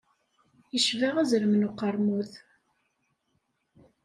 [0.73, 2.31] Yecba azrem n uqermud.